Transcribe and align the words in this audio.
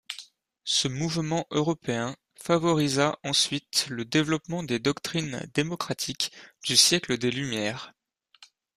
Ce 0.65 0.87
mouvement 0.87 1.45
européen 1.51 2.15
favorisa 2.35 3.19
ensuite 3.23 3.85
le 3.87 4.03
développement 4.03 4.63
des 4.63 4.79
doctrines 4.79 5.47
démocratiques 5.53 6.31
du 6.65 6.75
siècle 6.75 7.19
des 7.19 7.29
Lumières. 7.29 7.93